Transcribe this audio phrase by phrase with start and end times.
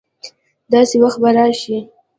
[0.71, 1.77] داسي وخت به راشي